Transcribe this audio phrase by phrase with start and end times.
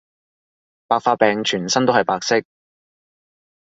[0.87, 2.43] 白化病全身都係白色